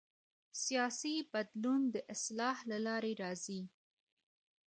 [0.63, 3.61] سیاسي بدلون د اصلاح له لارې راځي